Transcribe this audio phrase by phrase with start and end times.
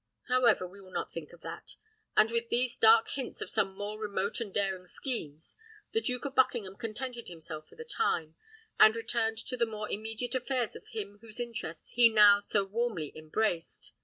[0.29, 1.75] However, we will not think of that!"
[2.17, 5.55] And with these dark hints of some more remote and daring schemes,
[5.91, 8.33] the Duke of Buckingham contented himself for the time,
[8.79, 13.15] and returned to the more immediate affairs of him whose interest he now so warmly
[13.15, 13.93] embraced.